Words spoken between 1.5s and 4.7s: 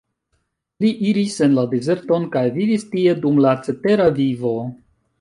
la dezerton kaj vivis tie dum la cetera vivo.